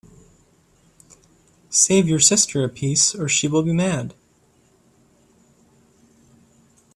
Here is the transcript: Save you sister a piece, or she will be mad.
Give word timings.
Save 1.69 2.07
you 2.09 2.17
sister 2.17 2.63
a 2.63 2.69
piece, 2.69 3.13
or 3.13 3.29
she 3.29 3.47
will 3.47 3.61
be 3.61 3.71
mad. 3.71 4.15